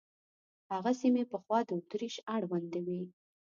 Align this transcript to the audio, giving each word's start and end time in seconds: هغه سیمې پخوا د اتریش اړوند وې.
هغه 0.71 0.91
سیمې 1.01 1.23
پخوا 1.31 1.59
د 1.67 1.69
اتریش 1.79 2.15
اړوند 2.35 2.71
وې. 2.85 3.01